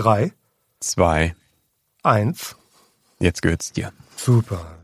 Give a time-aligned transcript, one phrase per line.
[0.00, 0.32] Drei,
[0.78, 1.34] zwei,
[2.04, 2.54] eins.
[3.18, 3.92] Jetzt gehört's dir.
[4.14, 4.78] Super.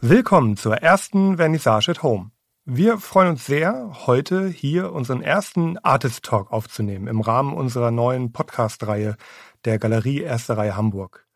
[0.00, 2.32] Willkommen zur ersten Vernissage at Home.
[2.64, 8.32] Wir freuen uns sehr, heute hier unseren ersten Artist Talk aufzunehmen im Rahmen unserer neuen
[8.32, 9.14] Podcast-Reihe
[9.64, 11.28] der Galerie Erste Reihe Hamburg.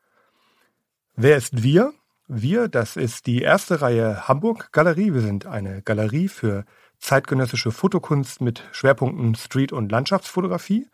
[1.15, 1.95] Wer ist wir?
[2.29, 5.15] Wir, das ist die erste Reihe Hamburg Galerie.
[5.15, 6.65] Wir sind eine Galerie für
[6.99, 10.89] zeitgenössische Fotokunst mit Schwerpunkten Street- und Landschaftsfotografie.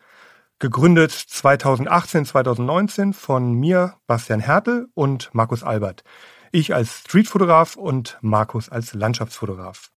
[0.59, 6.03] Gegründet 2018, 2019 von mir, Bastian Hertel und Markus Albert.
[6.51, 9.91] Ich als Streetfotograf und Markus als Landschaftsfotograf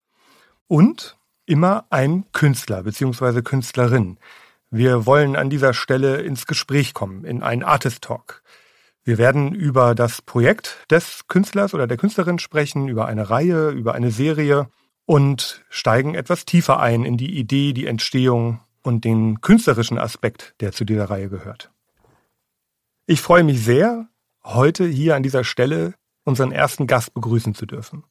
[0.69, 3.43] und immer ein Künstler bzw.
[3.43, 4.19] Künstlerin.
[4.71, 8.43] Wir wollen an dieser Stelle ins Gespräch kommen, in einen Artist Talk.
[9.07, 13.95] Wir werden über das Projekt des Künstlers oder der Künstlerin sprechen, über eine Reihe, über
[13.95, 14.69] eine Serie
[15.05, 20.73] und steigen etwas tiefer ein in die Idee, die Entstehung und den künstlerischen Aspekt, der
[20.73, 21.71] zu dieser Reihe gehört.
[23.07, 24.09] Ich freue mich sehr,
[24.43, 28.03] heute hier an dieser Stelle unseren ersten Gast begrüßen zu dürfen.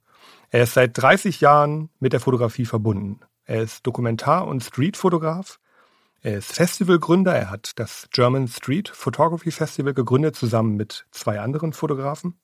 [0.49, 3.19] Er ist seit 30 Jahren mit der Fotografie verbunden.
[3.43, 5.59] Er ist Dokumentar- und Streetfotograf.
[6.25, 7.35] Er ist Festivalgründer.
[7.35, 12.39] Er hat das German Street Photography Festival gegründet, zusammen mit zwei anderen Fotografen.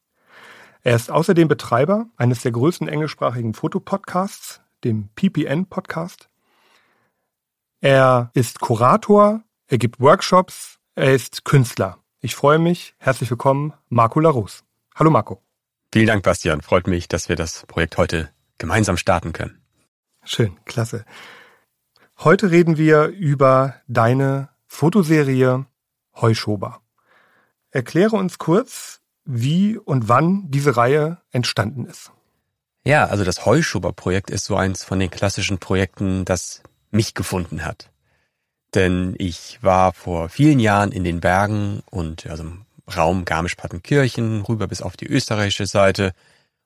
[0.83, 6.29] Er ist außerdem Betreiber eines der größten englischsprachigen Fotopodcasts, dem PPN Podcast.
[7.79, 11.97] Er ist Kurator, er gibt Workshops, er ist Künstler.
[12.19, 12.93] Ich freue mich.
[12.99, 14.63] Herzlich willkommen, Marco Larus.
[14.93, 15.41] Hallo Marco.
[15.91, 16.61] Vielen Dank, Bastian.
[16.61, 19.59] Freut mich, dass wir das Projekt heute gemeinsam starten können.
[20.23, 21.03] Schön, klasse.
[22.23, 25.65] Heute reden wir über deine Fotoserie
[26.15, 26.79] Heuschober.
[27.71, 32.11] Erkläre uns kurz, wie und wann diese Reihe entstanden ist.
[32.85, 36.61] Ja, also das Heuschober-Projekt ist so eins von den klassischen Projekten, das
[36.91, 37.89] mich gefunden hat.
[38.75, 42.43] Denn ich war vor vielen Jahren in den Bergen und also
[42.95, 46.13] Raum Garmisch-Partenkirchen rüber bis auf die österreichische Seite.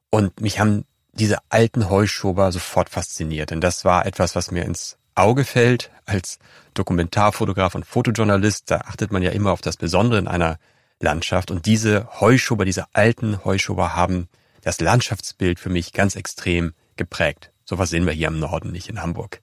[0.10, 0.84] Und mich haben
[1.14, 3.52] diese alten Heuschober sofort fasziniert.
[3.52, 6.40] Denn das war etwas, was mir ins Auge fällt als
[6.74, 8.70] Dokumentarfotograf und Fotojournalist.
[8.70, 10.58] Da achtet man ja immer auf das Besondere in einer
[11.00, 11.52] Landschaft.
[11.52, 14.28] Und diese Heuschober, diese alten Heuschober haben
[14.62, 17.52] das Landschaftsbild für mich ganz extrem geprägt.
[17.66, 19.42] Sowas sehen wir hier im Norden nicht in Hamburg.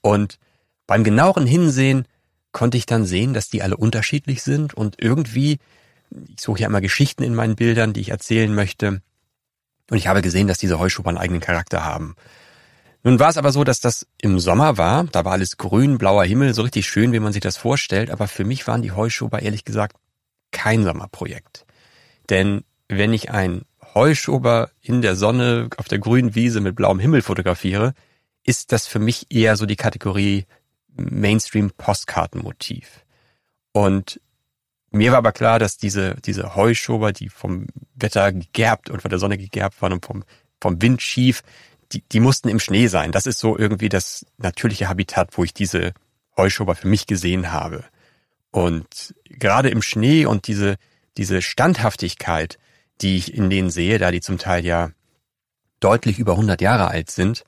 [0.00, 0.38] Und
[0.86, 2.06] beim genaueren Hinsehen
[2.52, 5.58] konnte ich dann sehen, dass die alle unterschiedlich sind und irgendwie
[6.10, 9.00] ich suche ja immer Geschichten in meinen Bildern, die ich erzählen möchte.
[9.90, 12.14] Und ich habe gesehen, dass diese Heuschober einen eigenen Charakter haben.
[13.02, 15.04] Nun war es aber so, dass das im Sommer war.
[15.04, 18.10] Da war alles grün, blauer Himmel, so richtig schön, wie man sich das vorstellt.
[18.10, 19.96] Aber für mich waren die Heuschober ehrlich gesagt
[20.50, 21.64] kein Sommerprojekt.
[22.28, 23.62] Denn wenn ich ein
[23.94, 27.94] Heuschober in der Sonne auf der grünen Wiese mit blauem Himmel fotografiere,
[28.44, 30.46] ist das für mich eher so die Kategorie
[30.96, 33.04] Mainstream Postkartenmotiv.
[33.72, 34.20] Und
[34.90, 39.18] mir war aber klar, dass diese, diese Heuschober, die vom Wetter gegerbt und von der
[39.18, 40.24] Sonne gegerbt waren und vom,
[40.60, 41.42] vom Wind schief,
[41.92, 43.12] die, die mussten im Schnee sein.
[43.12, 45.92] Das ist so irgendwie das natürliche Habitat, wo ich diese
[46.36, 47.84] Heuschober für mich gesehen habe.
[48.50, 50.76] Und gerade im Schnee und diese,
[51.16, 52.58] diese Standhaftigkeit,
[53.00, 54.90] die ich in denen sehe, da die zum Teil ja
[55.80, 57.44] deutlich über 100 Jahre alt sind,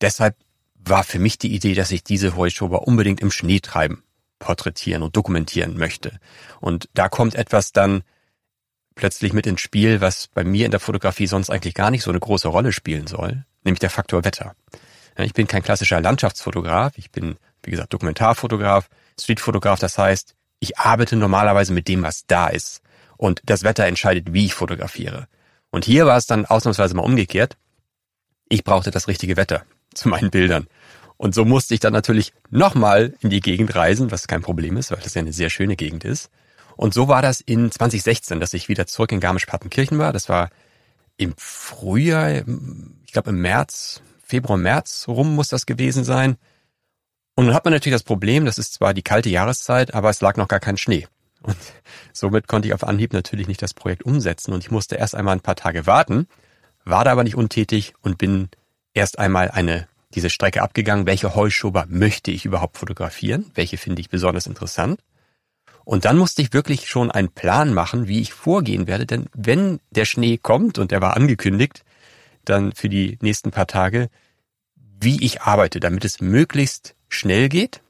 [0.00, 0.36] deshalb
[0.74, 4.02] war für mich die Idee, dass ich diese Heuschober unbedingt im Schnee treiben
[4.40, 6.18] porträtieren und dokumentieren möchte.
[6.60, 8.02] Und da kommt etwas dann
[8.94, 12.10] plötzlich mit ins Spiel, was bei mir in der Fotografie sonst eigentlich gar nicht so
[12.10, 14.54] eine große Rolle spielen soll, nämlich der Faktor Wetter.
[15.16, 18.88] Ich bin kein klassischer Landschaftsfotograf, ich bin, wie gesagt, Dokumentarfotograf,
[19.20, 22.82] Streetfotograf, das heißt, ich arbeite normalerweise mit dem, was da ist.
[23.16, 25.26] Und das Wetter entscheidet, wie ich fotografiere.
[25.70, 27.56] Und hier war es dann ausnahmsweise mal umgekehrt.
[28.48, 29.64] Ich brauchte das richtige Wetter
[29.94, 30.68] zu meinen Bildern.
[31.16, 34.90] Und so musste ich dann natürlich nochmal in die Gegend reisen, was kein Problem ist,
[34.90, 36.30] weil das ja eine sehr schöne Gegend ist.
[36.80, 40.14] Und so war das in 2016, dass ich wieder zurück in Garmisch-Partenkirchen war.
[40.14, 40.48] Das war
[41.18, 42.30] im Frühjahr,
[43.04, 46.38] ich glaube im März, Februar, März rum muss das gewesen sein.
[47.34, 50.22] Und dann hat man natürlich das Problem, das ist zwar die kalte Jahreszeit, aber es
[50.22, 51.06] lag noch gar kein Schnee.
[51.42, 51.58] Und
[52.14, 55.36] somit konnte ich auf Anhieb natürlich nicht das Projekt umsetzen und ich musste erst einmal
[55.36, 56.28] ein paar Tage warten,
[56.86, 58.48] war da aber nicht untätig und bin
[58.94, 64.08] erst einmal eine diese Strecke abgegangen, welche Heuschober möchte ich überhaupt fotografieren, welche finde ich
[64.08, 64.98] besonders interessant.
[65.90, 69.80] Und dann musste ich wirklich schon einen Plan machen, wie ich vorgehen werde, denn wenn
[69.90, 71.84] der Schnee kommt, und der war angekündigt,
[72.44, 74.08] dann für die nächsten paar Tage,
[75.00, 77.82] wie ich arbeite, damit es möglichst schnell geht,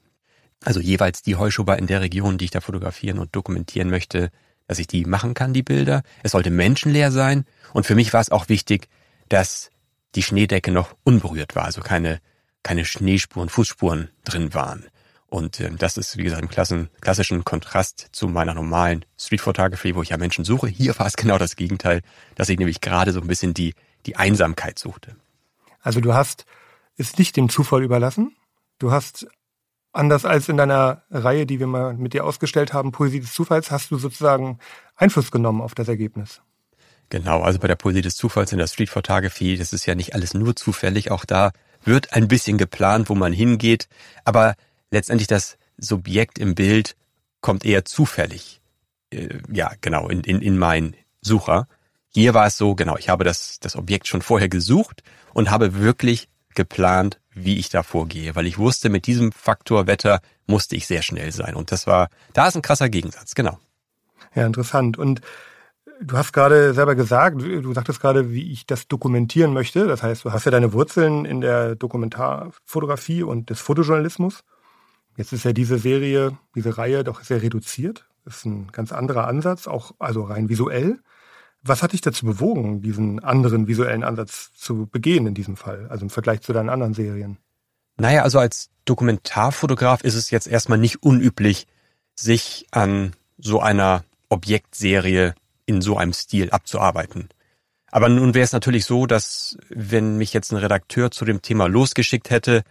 [0.65, 4.31] also jeweils die Heuschober in der Region, die ich da fotografieren und dokumentieren möchte,
[4.65, 6.01] dass ich die machen kann, die Bilder.
[6.23, 7.45] Es sollte menschenleer sein.
[7.71, 8.87] Und für mich war es auch wichtig,
[9.29, 9.69] dass
[10.15, 12.19] die Schneedecke noch unberührt war, also keine,
[12.63, 14.87] keine Schneespuren, Fußspuren drin waren.
[15.31, 19.95] Und äh, das ist, wie gesagt, im klassen, klassischen Kontrast zu meiner normalen Street Photography,
[19.95, 20.67] wo ich ja Menschen suche.
[20.67, 22.01] Hier war es genau das Gegenteil,
[22.35, 23.73] dass ich nämlich gerade so ein bisschen die,
[24.05, 25.15] die Einsamkeit suchte.
[25.79, 26.45] Also du hast
[26.97, 28.35] es nicht dem Zufall überlassen.
[28.77, 29.25] Du hast,
[29.93, 33.71] anders als in deiner Reihe, die wir mal mit dir ausgestellt haben, Poesie des Zufalls,
[33.71, 34.59] hast du sozusagen
[34.97, 36.41] Einfluss genommen auf das Ergebnis.
[37.09, 40.13] Genau, also bei der Poesie des Zufalls in der Street Photography, das ist ja nicht
[40.13, 41.51] alles nur zufällig, auch da
[41.85, 43.87] wird ein bisschen geplant, wo man hingeht,
[44.25, 44.55] aber
[44.91, 46.95] letztendlich das Subjekt im Bild
[47.41, 48.61] kommt eher zufällig,
[49.11, 51.67] äh, ja, genau, in, in, in mein Sucher.
[52.09, 55.01] Hier war es so, genau, ich habe das, das Objekt schon vorher gesucht
[55.33, 60.19] und habe wirklich geplant, wie ich da vorgehe, weil ich wusste, mit diesem Faktor Wetter
[60.45, 61.55] musste ich sehr schnell sein.
[61.55, 63.57] Und das war, da ist ein krasser Gegensatz, genau.
[64.35, 64.97] Ja, interessant.
[64.97, 65.21] Und
[66.01, 69.87] du hast gerade selber gesagt, du sagtest gerade, wie ich das dokumentieren möchte.
[69.87, 74.43] Das heißt, du hast ja deine Wurzeln in der Dokumentarfotografie und des Fotojournalismus.
[75.17, 78.05] Jetzt ist ja diese Serie, diese Reihe doch sehr reduziert.
[78.25, 80.99] Ist ein ganz anderer Ansatz, auch also rein visuell.
[81.63, 86.05] Was hat dich dazu bewogen, diesen anderen visuellen Ansatz zu begehen in diesem Fall, also
[86.05, 87.37] im Vergleich zu deinen anderen Serien?
[87.97, 91.67] Naja, also als Dokumentarfotograf ist es jetzt erstmal nicht unüblich,
[92.15, 95.35] sich an so einer Objektserie
[95.65, 97.29] in so einem Stil abzuarbeiten.
[97.91, 101.67] Aber nun wäre es natürlich so, dass wenn mich jetzt ein Redakteur zu dem Thema
[101.67, 102.63] losgeschickt hätte,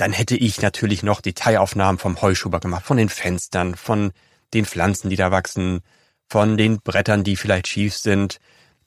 [0.00, 4.12] dann hätte ich natürlich noch Detailaufnahmen vom Heuschuber gemacht, von den Fenstern, von
[4.54, 5.80] den Pflanzen, die da wachsen,
[6.28, 8.38] von den Brettern, die vielleicht schief sind.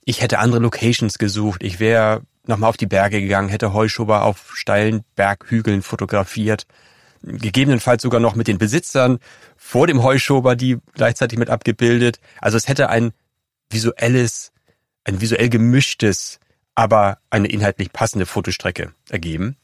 [0.03, 1.63] Ich hätte andere Locations gesucht.
[1.63, 6.65] Ich wäre nochmal auf die Berge gegangen, hätte Heuschuber auf steilen Berghügeln fotografiert.
[7.21, 9.19] Gegebenenfalls sogar noch mit den Besitzern
[9.57, 12.19] vor dem Heuschober, die gleichzeitig mit abgebildet.
[12.39, 13.11] Also es hätte ein
[13.69, 14.51] visuelles,
[15.03, 16.39] ein visuell gemischtes,
[16.75, 19.57] aber eine inhaltlich passende Fotostrecke ergeben.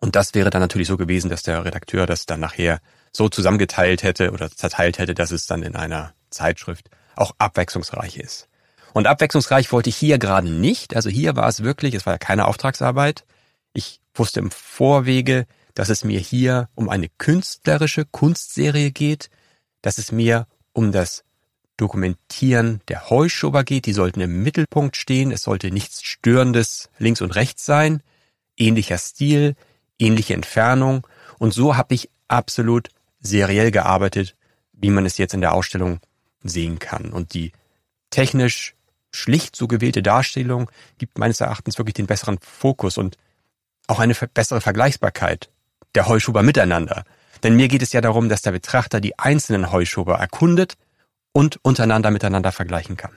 [0.00, 2.80] Und das wäre dann natürlich so gewesen, dass der Redakteur das dann nachher
[3.12, 8.48] so zusammengeteilt hätte oder zerteilt hätte, dass es dann in einer Zeitschrift auch abwechslungsreich ist.
[8.94, 10.96] Und abwechslungsreich wollte ich hier gerade nicht.
[10.96, 13.24] Also hier war es wirklich, es war ja keine Auftragsarbeit.
[13.72, 19.30] Ich wusste im Vorwege, dass es mir hier um eine künstlerische Kunstserie geht,
[19.82, 21.24] dass es mir um das
[21.76, 23.86] Dokumentieren der Heuschober geht.
[23.86, 25.30] Die sollten im Mittelpunkt stehen.
[25.30, 28.02] Es sollte nichts Störendes links und rechts sein.
[28.56, 29.54] Ähnlicher Stil,
[29.98, 31.06] ähnliche Entfernung.
[31.38, 32.88] Und so habe ich absolut
[33.20, 34.36] seriell gearbeitet,
[34.72, 36.00] wie man es jetzt in der Ausstellung
[36.42, 37.10] sehen kann.
[37.10, 37.52] Und die
[38.10, 38.74] technisch
[39.10, 43.16] schlicht so gewählte Darstellung gibt meines Erachtens wirklich den besseren Fokus und
[43.86, 45.50] auch eine bessere Vergleichbarkeit
[45.94, 47.04] der Heuschober miteinander.
[47.42, 50.74] Denn mir geht es ja darum, dass der Betrachter die einzelnen Heuschober erkundet
[51.32, 53.12] und untereinander miteinander vergleichen kann.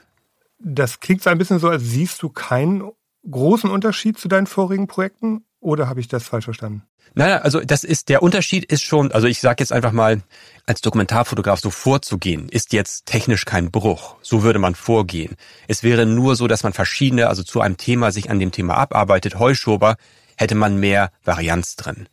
[0.58, 2.90] Das klingt so ein bisschen so, als siehst du keinen
[3.28, 6.82] großen Unterschied zu deinen vorigen Projekten oder habe ich das falsch verstanden?
[7.14, 10.22] Nein, also das ist der Unterschied ist schon, also ich sage jetzt einfach mal,
[10.66, 14.16] als Dokumentarfotograf so vorzugehen, ist jetzt technisch kein Bruch.
[14.22, 15.36] So würde man vorgehen.
[15.68, 18.76] Es wäre nur so, dass man verschiedene, also zu einem Thema sich an dem Thema
[18.76, 19.38] abarbeitet.
[19.38, 19.96] Heuschober
[20.36, 22.08] hätte man mehr Varianz drin.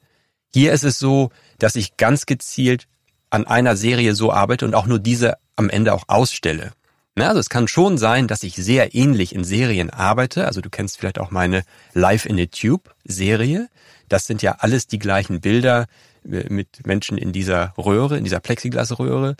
[0.53, 2.87] Hier ist es so, dass ich ganz gezielt
[3.29, 6.71] an einer Serie so arbeite und auch nur diese am Ende auch ausstelle.
[7.15, 10.45] Also es kann schon sein, dass ich sehr ähnlich in Serien arbeite.
[10.45, 11.63] Also du kennst vielleicht auch meine
[11.93, 13.67] Live in the Tube Serie.
[14.07, 15.87] Das sind ja alles die gleichen Bilder
[16.23, 19.35] äh, mit Menschen in dieser Röhre, in dieser Plexiglasröhre.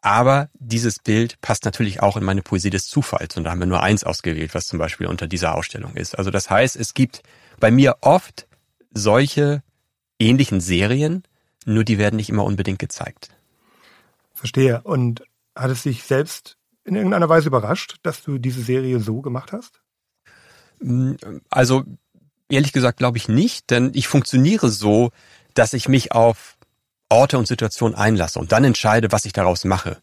[0.00, 3.36] Aber dieses Bild passt natürlich auch in meine Poesie des Zufalls.
[3.36, 6.16] Und da haben wir nur eins ausgewählt, was zum Beispiel unter dieser Ausstellung ist.
[6.16, 7.22] Also das heißt, es gibt
[7.58, 8.46] bei mir oft
[8.92, 9.62] solche
[10.18, 11.24] ähnlichen Serien,
[11.64, 13.30] nur die werden nicht immer unbedingt gezeigt.
[14.32, 14.82] Verstehe.
[14.82, 15.24] Und
[15.56, 16.55] hat es sich selbst
[16.86, 19.82] in irgendeiner Weise überrascht, dass du diese Serie so gemacht hast?
[20.80, 21.14] Mm,
[21.50, 21.84] also
[22.48, 25.10] ehrlich gesagt glaube ich nicht, denn ich funktioniere so,
[25.54, 26.56] dass ich mich auf
[27.08, 29.98] Orte und Situationen einlasse und dann entscheide, was ich daraus mache.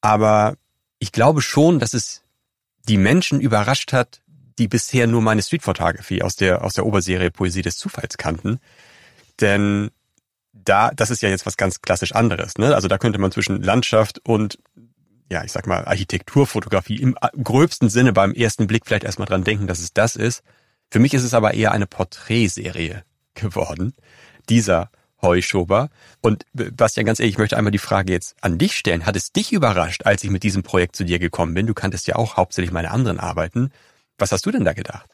[0.00, 0.56] Aber
[0.98, 2.22] ich glaube schon, dass es
[2.88, 4.20] die Menschen überrascht hat,
[4.58, 8.60] die bisher nur meine Street Photography aus der, aus der Oberserie Poesie des Zufalls kannten.
[9.40, 9.90] Denn
[10.52, 12.56] da, das ist ja jetzt was ganz klassisch anderes.
[12.56, 12.74] Ne?
[12.74, 14.58] Also da könnte man zwischen Landschaft und
[15.30, 19.66] ja, ich sag mal, Architekturfotografie im gröbsten Sinne beim ersten Blick vielleicht erstmal dran denken,
[19.66, 20.42] dass es das ist.
[20.90, 23.04] Für mich ist es aber eher eine Porträtserie
[23.34, 23.94] geworden,
[24.48, 24.90] dieser
[25.22, 25.88] Heuschober.
[26.20, 29.06] Und Bastian, ganz ehrlich, ich möchte einmal die Frage jetzt an dich stellen.
[29.06, 31.66] Hat es dich überrascht, als ich mit diesem Projekt zu dir gekommen bin?
[31.66, 33.72] Du kanntest ja auch hauptsächlich meine anderen Arbeiten.
[34.18, 35.10] Was hast du denn da gedacht?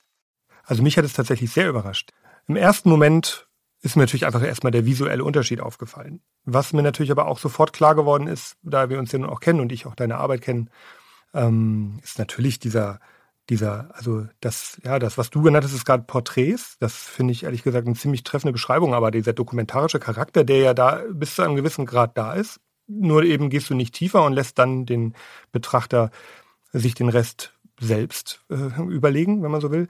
[0.65, 2.11] Also mich hat es tatsächlich sehr überrascht.
[2.49, 3.49] Im ersten Moment
[3.83, 6.21] ist mir natürlich einfach erstmal der visuelle Unterschied aufgefallen.
[6.45, 9.41] Was mir natürlich aber auch sofort klar geworden ist, da wir uns ja nun auch
[9.41, 10.71] kennen und ich auch deine Arbeit kennen,
[11.35, 13.01] ähm, ist natürlich dieser,
[13.51, 16.77] dieser, also das, ja, das, was du genannt hast, ist gerade Porträts.
[16.79, 20.75] Das finde ich ehrlich gesagt eine ziemlich treffende Beschreibung, aber dieser dokumentarische Charakter, der ja
[20.75, 24.33] da bis zu einem gewissen Grad da ist, nur eben gehst du nicht tiefer und
[24.33, 25.15] lässt dann den
[25.51, 26.11] Betrachter
[26.73, 29.89] sich den Rest selbst äh, überlegen, wenn man so will.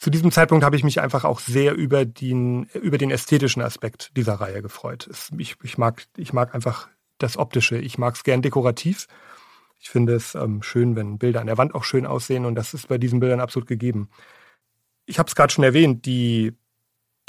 [0.00, 4.16] Zu diesem Zeitpunkt habe ich mich einfach auch sehr über den, über den ästhetischen Aspekt
[4.16, 5.06] dieser Reihe gefreut.
[5.06, 6.88] Es, ich, ich, mag, ich mag einfach
[7.18, 7.76] das Optische.
[7.76, 9.08] Ich mag es gern dekorativ.
[9.78, 12.72] Ich finde es ähm, schön, wenn Bilder an der Wand auch schön aussehen und das
[12.72, 14.08] ist bei diesen Bildern absolut gegeben.
[15.04, 16.54] Ich habe es gerade schon erwähnt, die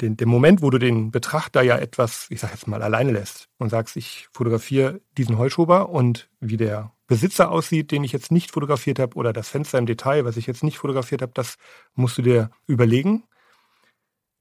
[0.00, 3.50] den, den Moment, wo du den Betrachter ja etwas, ich sag jetzt mal, alleine lässt
[3.58, 8.52] und sagst, ich fotografiere diesen Heuschober und wie der Besitzer aussieht, den ich jetzt nicht
[8.52, 11.58] fotografiert habe, oder das Fenster im Detail, was ich jetzt nicht fotografiert habe, das
[11.94, 13.24] musst du dir überlegen.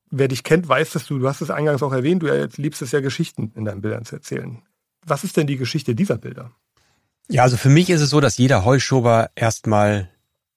[0.10, 2.94] Wer dich kennt, weiß, dass du, du hast es eingangs auch erwähnt, du liebst es
[2.94, 4.62] ja, Geschichten in deinen Bildern zu erzählen.
[5.06, 6.52] Was ist denn die Geschichte dieser Bilder?
[7.28, 10.10] Ja, also für mich ist es so, dass jeder Heuschober erstmal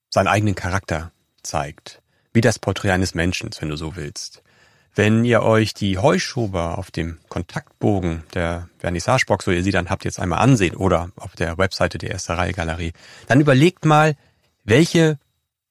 [0.09, 1.11] seinen eigenen Charakter
[1.43, 2.01] zeigt.
[2.33, 4.44] Wie das Porträt eines Menschen, wenn du so willst.
[4.97, 10.05] Wenn ihr euch die Heuschober auf dem Kontaktbogen der Vernissagebox, wo ihr sie dann habt,
[10.05, 12.93] jetzt einmal ansehen oder auf der Webseite der Erste Reihe Galerie,
[13.27, 14.15] dann überlegt mal,
[14.63, 15.19] welche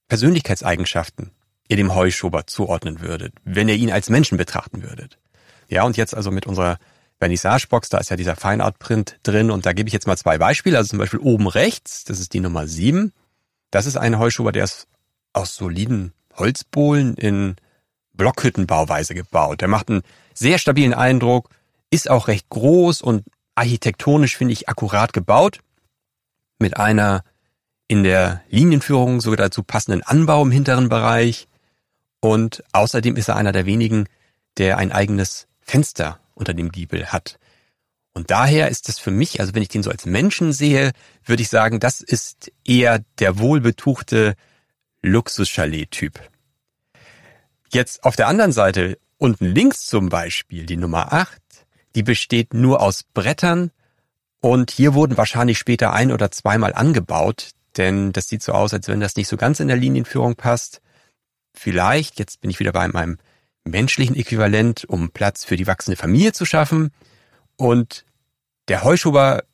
[0.09, 1.31] Persönlichkeitseigenschaften
[1.69, 5.17] ihr dem Heuschober zuordnen würdet, wenn ihr ihn als Menschen betrachten würdet.
[5.69, 6.77] Ja, und jetzt also mit unserer
[7.19, 10.17] Vernissagebox, da ist ja dieser Fine Art Print drin und da gebe ich jetzt mal
[10.17, 10.77] zwei Beispiele.
[10.77, 13.13] Also zum Beispiel oben rechts, das ist die Nummer sieben.
[13.71, 14.87] Das ist ein Heuschober, der ist
[15.31, 17.55] aus soliden Holzbohlen in
[18.13, 19.61] Blockhüttenbauweise gebaut.
[19.61, 20.03] Der macht einen
[20.33, 21.49] sehr stabilen Eindruck,
[21.89, 23.23] ist auch recht groß und
[23.55, 25.59] architektonisch finde ich akkurat gebaut.
[26.59, 27.23] Mit einer
[27.87, 31.47] in der Linienführung sogar dazu passenden Anbau im hinteren Bereich.
[32.19, 34.07] Und außerdem ist er einer der wenigen,
[34.57, 37.37] der ein eigenes Fenster unter dem Giebel hat.
[38.13, 40.91] Und daher ist es für mich, also wenn ich den so als Menschen sehe,
[41.25, 44.35] würde ich sagen, das ist eher der wohlbetuchte
[45.01, 46.19] Luxus-Chalet-Typ.
[47.73, 51.41] Jetzt auf der anderen Seite, unten links zum Beispiel, die Nummer 8,
[51.95, 53.71] die besteht nur aus Brettern
[54.41, 58.87] und hier wurden wahrscheinlich später ein oder zweimal angebaut, denn das sieht so aus, als
[58.89, 60.81] wenn das nicht so ganz in der Linienführung passt.
[61.55, 63.17] Vielleicht, jetzt bin ich wieder bei meinem
[63.63, 66.91] menschlichen Äquivalent, um Platz für die wachsende Familie zu schaffen.
[67.55, 68.05] Und
[68.67, 69.45] der Heuschober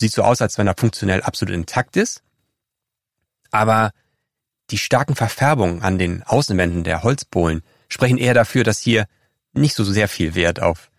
[0.00, 2.22] sieht so aus, als wenn er funktionell absolut intakt ist.
[3.50, 3.90] Aber
[4.70, 9.06] die starken Verfärbungen an den Außenwänden der Holzbohlen sprechen eher dafür, dass hier
[9.52, 10.90] nicht so sehr viel Wert auf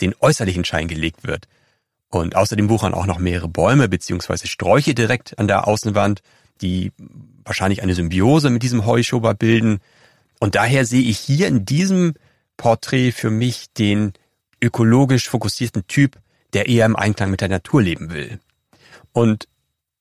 [0.00, 1.48] den äußerlichen Schein gelegt wird.
[2.08, 4.46] Und außerdem wuchern auch noch mehrere Bäume bzw.
[4.46, 6.22] Sträuche direkt an der Außenwand,
[6.60, 6.92] die
[7.44, 9.80] wahrscheinlich eine Symbiose mit diesem Heuschober bilden.
[10.38, 12.14] Und daher sehe ich hier in diesem
[12.56, 14.12] Porträt für mich den
[14.62, 16.18] ökologisch fokussierten Typ,
[16.52, 18.38] der eher im Einklang mit der Natur leben will.
[19.12, 19.48] Und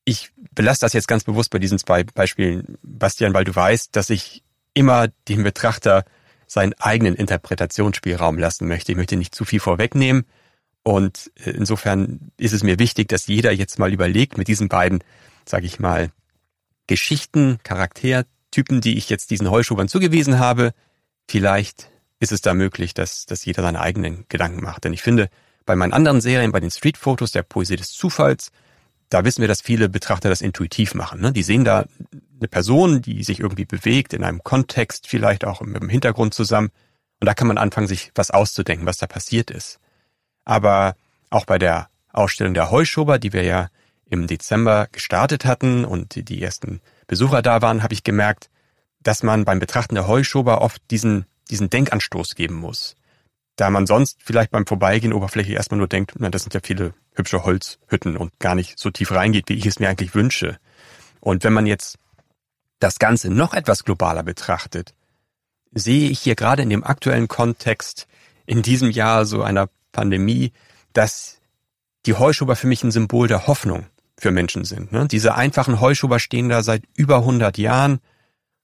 [0.06, 4.10] ich belasse das jetzt ganz bewusst bei diesen zwei Beispielen, Bastian, weil du weißt, dass
[4.10, 4.44] ich
[4.74, 6.04] immer den Betrachter
[6.48, 8.92] seinen eigenen Interpretationsspielraum lassen möchte.
[8.92, 10.26] Ich möchte nicht zu viel vorwegnehmen.
[10.84, 15.04] Und äh, insofern ist es mir wichtig, dass jeder jetzt mal überlegt mit diesen beiden,
[15.46, 16.12] sage ich mal,
[16.88, 20.74] Geschichten, Charaktertypen, die ich jetzt diesen Heuschubern zugewiesen habe.
[21.30, 24.84] Vielleicht ist es da möglich, dass, dass jeder seine eigenen Gedanken macht.
[24.84, 25.30] Denn ich finde,
[25.66, 28.52] bei meinen anderen Serien, bei den Streetfotos der Poesie des Zufalls,
[29.14, 31.22] da wissen wir, dass viele Betrachter das intuitiv machen.
[31.22, 31.32] Ne?
[31.32, 31.86] Die sehen da
[32.40, 36.72] eine Person, die sich irgendwie bewegt, in einem Kontext, vielleicht auch im Hintergrund zusammen.
[37.20, 39.80] Und da kann man anfangen, sich was auszudenken, was da passiert ist.
[40.46, 40.96] Aber
[41.30, 43.70] auch bei der Ausstellung der Heuschober, die wir ja
[44.10, 48.50] im Dezember gestartet hatten und die ersten Besucher da waren, habe ich gemerkt,
[49.02, 52.96] dass man beim Betrachten der Heuschober oft diesen, diesen Denkanstoß geben muss
[53.56, 56.94] da man sonst vielleicht beim Vorbeigehen oberflächlich erstmal nur denkt, na, das sind ja viele
[57.14, 60.58] hübsche Holzhütten und gar nicht so tief reingeht, wie ich es mir eigentlich wünsche.
[61.20, 61.98] Und wenn man jetzt
[62.80, 64.94] das Ganze noch etwas globaler betrachtet,
[65.72, 68.08] sehe ich hier gerade in dem aktuellen Kontext
[68.46, 70.52] in diesem Jahr so einer Pandemie,
[70.94, 71.40] dass
[72.06, 73.86] die Heuschober für mich ein Symbol der Hoffnung
[74.18, 74.92] für Menschen sind.
[74.92, 75.08] Ne?
[75.08, 78.00] Diese einfachen Heuschober stehen da seit über 100 Jahren,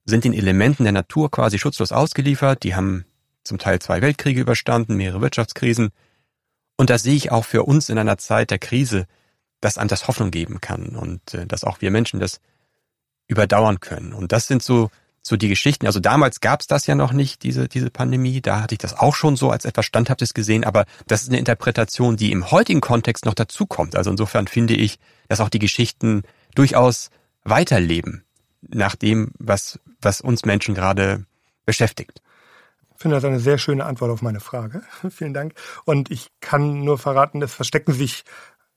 [0.06, 3.06] sind den Elementen der Natur quasi schutzlos ausgeliefert, die haben
[3.50, 5.90] zum Teil zwei Weltkriege überstanden, mehrere Wirtschaftskrisen.
[6.78, 9.06] Und das sehe ich auch für uns in einer Zeit der Krise,
[9.60, 12.40] dass einem das Hoffnung geben kann und äh, dass auch wir Menschen das
[13.28, 14.14] überdauern können.
[14.14, 14.90] Und das sind so
[15.22, 15.86] so die Geschichten.
[15.86, 18.40] Also damals gab es das ja noch nicht, diese, diese Pandemie.
[18.42, 20.64] Da hatte ich das auch schon so als etwas Standhaftes gesehen.
[20.64, 23.98] Aber das ist eine Interpretation, die im heutigen Kontext noch dazukommt.
[23.98, 26.24] Also insofern finde ich, dass auch die Geschichten
[26.56, 27.10] durchaus
[27.44, 28.24] weiterleben
[28.62, 31.26] nach dem, was, was uns Menschen gerade
[31.66, 32.22] beschäftigt
[33.00, 34.84] finde das eine sehr schöne Antwort auf meine Frage.
[35.10, 35.54] Vielen Dank.
[35.86, 38.26] Und ich kann nur verraten, es verstecken sich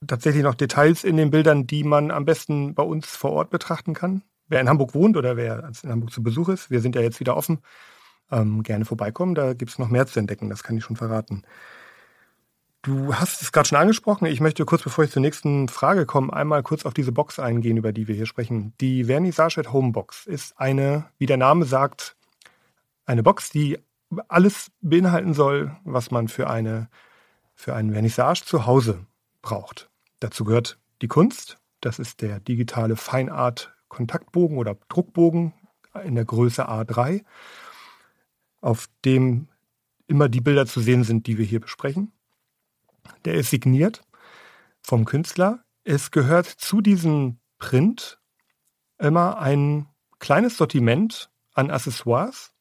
[0.07, 3.93] tatsächlich noch Details in den Bildern, die man am besten bei uns vor Ort betrachten
[3.93, 4.23] kann.
[4.47, 7.19] wer in Hamburg wohnt oder wer in Hamburg zu Besuch ist, wir sind ja jetzt
[7.19, 7.59] wieder offen,
[8.31, 9.35] ähm, gerne vorbeikommen.
[9.35, 11.43] Da gibt es noch mehr zu entdecken, das kann ich schon verraten.
[12.83, 14.25] Du hast es gerade schon angesprochen.
[14.25, 17.77] Ich möchte kurz, bevor ich zur nächsten Frage komme, einmal kurz auf diese Box eingehen,
[17.77, 18.73] über die wir hier sprechen.
[18.81, 22.17] Die Vernissage at Home Box ist eine, wie der Name sagt,
[23.05, 23.79] eine Box, die
[24.27, 26.89] alles beinhalten soll, was man für eine,
[27.53, 29.05] für einen Vernissage zu Hause
[29.41, 29.89] braucht.
[30.19, 31.57] Dazu gehört die Kunst.
[31.81, 35.53] Das ist der digitale Feinart Kontaktbogen oder Druckbogen
[36.03, 37.23] in der Größe A3,
[38.61, 39.47] auf dem
[40.07, 42.11] immer die Bilder zu sehen sind, die wir hier besprechen.
[43.25, 44.01] Der ist signiert
[44.81, 45.63] vom Künstler.
[45.83, 48.19] Es gehört zu diesem Print
[48.97, 49.87] immer ein
[50.19, 52.53] kleines Sortiment an Accessoires,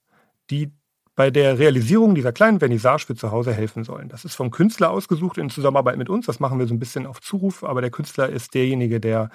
[0.51, 0.73] die
[1.15, 4.09] bei der Realisierung dieser kleinen Vernissage für zu Hause helfen sollen.
[4.09, 6.27] Das ist vom Künstler ausgesucht in Zusammenarbeit mit uns.
[6.27, 9.31] Das machen wir so ein bisschen auf Zuruf, aber der Künstler ist derjenige, der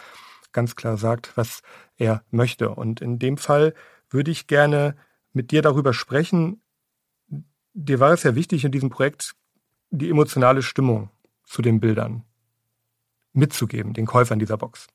[0.51, 1.61] ganz klar sagt, was
[1.97, 2.69] er möchte.
[2.69, 3.73] Und in dem Fall
[4.09, 4.95] würde ich gerne
[5.33, 6.61] mit dir darüber sprechen.
[7.73, 9.35] Dir war es ja wichtig in diesem Projekt,
[9.91, 11.11] die emotionale Stimmung
[11.43, 12.23] zu den Bildern
[13.33, 14.87] mitzugeben, den Käufern dieser Box.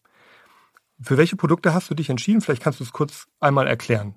[1.01, 2.41] Für welche Produkte hast du dich entschieden?
[2.41, 4.15] Vielleicht kannst du es kurz einmal erklären.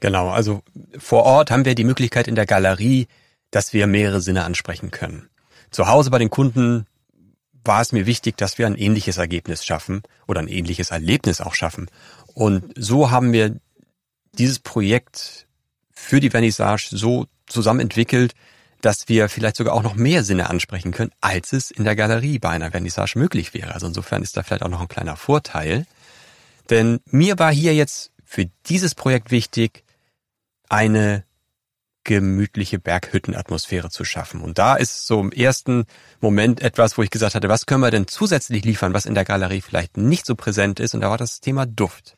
[0.00, 0.62] Genau, also
[0.96, 3.08] vor Ort haben wir die Möglichkeit in der Galerie,
[3.50, 5.28] dass wir mehrere Sinne ansprechen können.
[5.70, 6.86] Zu Hause bei den Kunden
[7.64, 11.54] war es mir wichtig, dass wir ein ähnliches Ergebnis schaffen oder ein ähnliches Erlebnis auch
[11.54, 11.90] schaffen.
[12.34, 13.56] Und so haben wir
[14.32, 15.46] dieses Projekt
[15.90, 18.34] für die Vernissage so zusammen entwickelt,
[18.80, 22.38] dass wir vielleicht sogar auch noch mehr Sinne ansprechen können, als es in der Galerie
[22.38, 23.74] bei einer Vernissage möglich wäre.
[23.74, 25.84] Also insofern ist da vielleicht auch noch ein kleiner Vorteil.
[26.70, 29.82] Denn mir war hier jetzt für dieses Projekt wichtig,
[30.68, 31.24] eine
[32.04, 34.40] gemütliche Berghüttenatmosphäre zu schaffen.
[34.40, 35.84] Und da ist so im ersten
[36.20, 39.26] Moment etwas, wo ich gesagt hatte, was können wir denn zusätzlich liefern, was in der
[39.26, 40.94] Galerie vielleicht nicht so präsent ist?
[40.94, 42.16] Und da war das Thema Duft.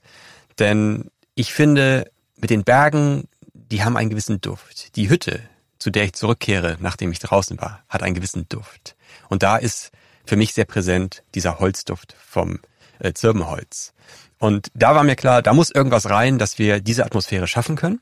[0.61, 4.95] Denn ich finde, mit den Bergen, die haben einen gewissen Duft.
[4.95, 5.41] Die Hütte,
[5.81, 8.95] zu der ich zurückkehre, nachdem ich draußen war, hat einen gewissen Duft.
[9.29, 9.91] Und da ist
[10.25, 12.61] für mich sehr präsent dieser Holzduft vom
[13.01, 13.93] äh, Zirbenholz.
[14.39, 18.01] Und da war mir klar, da muss irgendwas rein, dass wir diese Atmosphäre schaffen können.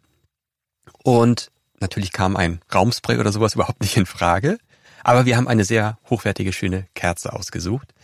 [1.02, 4.58] Und natürlich kam ein Raumspray oder sowas überhaupt nicht in Frage.
[5.04, 7.94] Aber wir haben eine sehr hochwertige, schöne Kerze ausgesucht,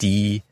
[0.00, 0.42] die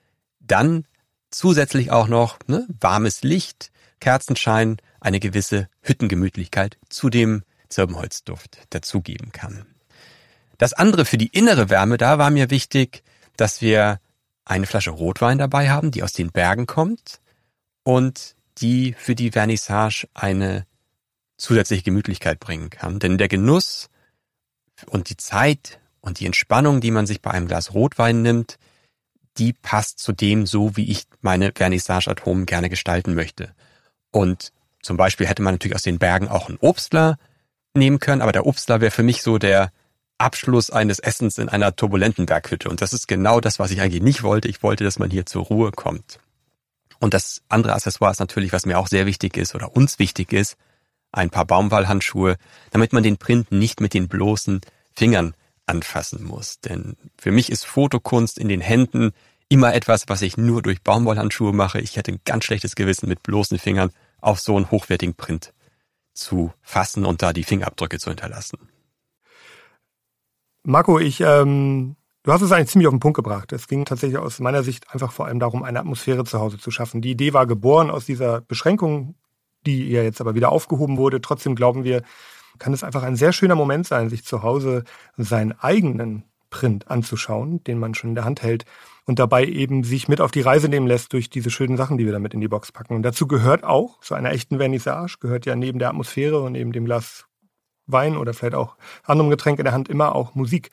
[0.41, 0.85] dann
[1.31, 3.71] zusätzlich auch noch ne, warmes Licht,
[4.01, 9.67] Kerzenschein, eine gewisse Hüttengemütlichkeit zu dem Zirbenholzduft dazugeben kann.
[10.57, 13.03] Das andere für die innere Wärme, da war mir wichtig,
[13.37, 14.01] dass wir
[14.45, 17.21] eine Flasche Rotwein dabei haben, die aus den Bergen kommt
[17.85, 20.67] und die für die Vernissage eine
[21.39, 22.99] zusätzliche Gemütlichkeit bringen kann.
[22.99, 23.89] Denn der Genuss
[24.87, 28.59] und die Zeit und die Entspannung, die man sich bei einem Glas Rotwein nimmt,
[29.39, 33.55] die passt zu dem so, wie ich meine Vernissage at Home gerne gestalten möchte.
[34.11, 37.19] Und zum Beispiel hätte man natürlich aus den Bergen auch einen Obstler
[37.75, 39.73] nehmen können, aber der Obstler wäre für mich so der
[40.19, 42.69] Abschluss eines Essens in einer turbulenten Berghütte.
[42.69, 44.49] Und das ist genau das, was ich eigentlich nicht wollte.
[44.49, 46.19] Ich wollte, dass man hier zur Ruhe kommt.
[46.99, 50.33] Und das andere Accessoire ist natürlich, was mir auch sehr wichtig ist oder uns wichtig
[50.33, 50.57] ist,
[51.13, 52.37] ein paar Baumwollhandschuhe,
[52.71, 54.61] damit man den Print nicht mit den bloßen
[54.95, 55.35] Fingern
[55.67, 56.61] anfassen muss.
[56.61, 59.13] Denn für mich ist Fotokunst in den Händen
[59.49, 61.81] immer etwas, was ich nur durch Baumwollhandschuhe mache.
[61.81, 63.91] Ich hätte ein ganz schlechtes Gewissen, mit bloßen Fingern
[64.21, 65.53] auf so einen hochwertigen Print
[66.13, 68.59] zu fassen und da die Fingerabdrücke zu hinterlassen.
[70.65, 73.53] Marco, ich, ähm, du hast es eigentlich ziemlich auf den Punkt gebracht.
[73.53, 76.71] Es ging tatsächlich aus meiner Sicht einfach vor allem darum, eine Atmosphäre zu Hause zu
[76.71, 77.01] schaffen.
[77.01, 79.15] Die Idee war geboren aus dieser Beschränkung
[79.69, 81.21] die ja jetzt aber wieder aufgehoben wurde.
[81.21, 82.03] Trotzdem glauben wir,
[82.59, 84.85] kann es einfach ein sehr schöner Moment sein, sich zu Hause
[85.17, 88.65] seinen eigenen Print anzuschauen, den man schon in der Hand hält
[89.05, 92.07] und dabei eben sich mit auf die Reise nehmen lässt durch diese schönen Sachen, die
[92.07, 92.95] wir damit in die Box packen.
[92.95, 96.73] Und dazu gehört auch, zu einer echten Vernissage, gehört ja neben der Atmosphäre und neben
[96.73, 97.27] dem Glas
[97.87, 100.71] Wein oder vielleicht auch anderem Getränk in der Hand immer auch Musik.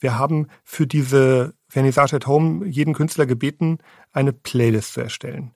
[0.00, 3.78] Wir haben für diese Vernissage at Home jeden Künstler gebeten,
[4.12, 5.52] eine Playlist zu erstellen.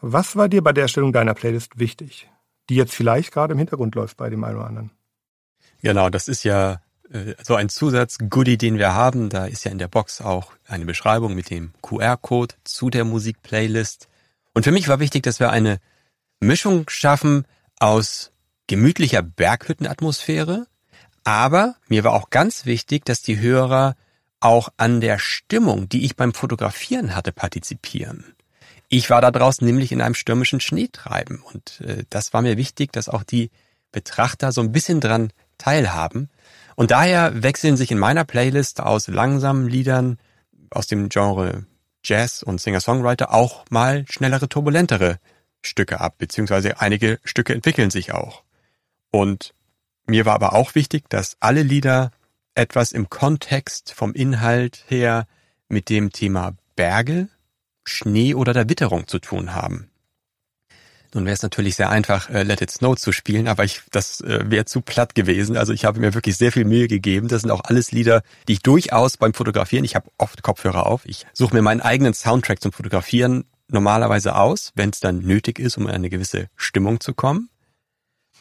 [0.00, 2.30] Was war dir bei der Erstellung deiner Playlist wichtig,
[2.68, 4.90] die jetzt vielleicht gerade im Hintergrund läuft bei dem einen oder anderen?
[5.82, 6.80] Genau, das ist ja
[7.10, 9.28] äh, so ein Zusatz-Goodie, den wir haben.
[9.30, 14.08] Da ist ja in der Box auch eine Beschreibung mit dem QR-Code zu der Musik-Playlist.
[14.54, 15.78] Und für mich war wichtig, dass wir eine
[16.40, 17.46] Mischung schaffen
[17.78, 18.32] aus
[18.66, 20.66] gemütlicher Berghüttenatmosphäre,
[21.24, 23.96] aber mir war auch ganz wichtig, dass die Hörer
[24.40, 28.35] auch an der Stimmung, die ich beim Fotografieren hatte, partizipieren.
[28.88, 32.92] Ich war da draußen nämlich in einem stürmischen Schneetreiben und äh, das war mir wichtig,
[32.92, 33.50] dass auch die
[33.90, 36.30] Betrachter so ein bisschen dran teilhaben.
[36.76, 40.18] Und daher wechseln sich in meiner Playlist aus langsamen Liedern
[40.70, 41.64] aus dem Genre
[42.04, 45.18] Jazz und Singer-Songwriter auch mal schnellere, turbulentere
[45.62, 48.44] Stücke ab, beziehungsweise einige Stücke entwickeln sich auch.
[49.10, 49.54] Und
[50.06, 52.10] mir war aber auch wichtig, dass alle Lieder
[52.54, 55.26] etwas im Kontext vom Inhalt her
[55.68, 57.28] mit dem Thema Berge,
[57.86, 59.90] Schnee oder der Witterung zu tun haben.
[61.14, 64.20] Nun wäre es natürlich sehr einfach, äh, Let It Snow zu spielen, aber ich, das
[64.20, 65.56] äh, wäre zu platt gewesen.
[65.56, 67.28] Also ich habe mir wirklich sehr viel Mühe gegeben.
[67.28, 71.06] Das sind auch alles Lieder, die ich durchaus beim Fotografieren, ich habe oft Kopfhörer auf,
[71.06, 75.76] ich suche mir meinen eigenen Soundtrack zum Fotografieren normalerweise aus, wenn es dann nötig ist,
[75.76, 77.48] um in eine gewisse Stimmung zu kommen.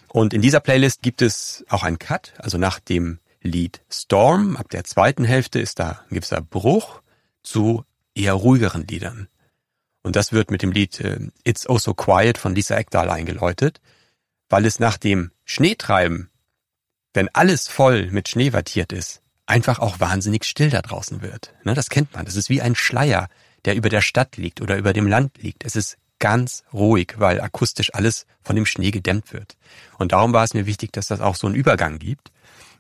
[0.09, 4.69] Und in dieser Playlist gibt es auch einen Cut, also nach dem Lied Storm, ab
[4.69, 7.01] der zweiten Hälfte ist da ein gewisser Bruch
[7.43, 7.83] zu
[8.15, 9.27] eher ruhigeren Liedern.
[10.05, 13.81] Und das wird mit dem Lied äh, It's Oh So Quiet von Lisa Ekdahl eingeläutet,
[14.49, 16.29] weil es nach dem Schneetreiben,
[17.15, 21.55] wenn alles voll mit Schnee wattiert ist, einfach auch wahnsinnig still da draußen wird.
[21.63, 22.25] Ne, das kennt man.
[22.25, 23.29] Das ist wie ein Schleier,
[23.65, 25.65] der über der Stadt liegt oder über dem Land liegt.
[25.65, 29.57] Es ist ganz ruhig, weil akustisch alles von dem Schnee gedämmt wird.
[29.97, 32.31] Und darum war es mir wichtig, dass das auch so einen Übergang gibt.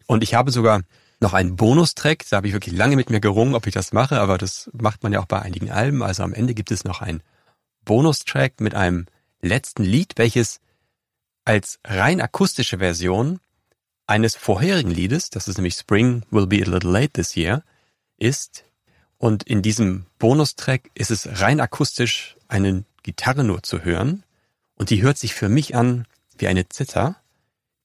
[0.05, 0.83] Und ich habe sogar
[1.19, 4.19] noch einen Bonustrack, da habe ich wirklich lange mit mir gerungen, ob ich das mache,
[4.19, 6.03] aber das macht man ja auch bei einigen Alben.
[6.03, 7.21] Also am Ende gibt es noch einen
[7.83, 9.05] Bonustrack mit einem
[9.41, 10.59] letzten Lied, welches
[11.45, 13.39] als rein akustische Version
[14.07, 17.63] eines vorherigen Liedes, das ist nämlich Spring Will Be a Little Late This Year,
[18.17, 18.65] ist.
[19.17, 24.23] Und in diesem Bonustrack ist es rein akustisch eine Gitarre nur zu hören.
[24.75, 26.05] Und die hört sich für mich an
[26.37, 27.15] wie eine Zither